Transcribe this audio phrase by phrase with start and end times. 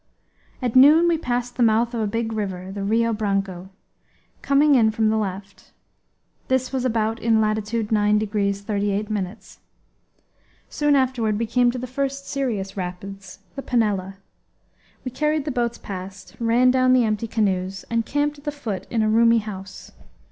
[0.63, 3.69] At noon we passed the mouth of a big river, the Rio Branco,
[4.41, 5.69] coming in from the left;
[6.47, 9.59] this was about in latitude 9 degrees 38 minutes.
[10.69, 14.15] Soon afterward we came to the first serious rapids, the Panela.
[15.05, 18.87] We carried the boats past, ran down the empty canoes, and camped at the foot
[18.89, 19.91] in a roomy house.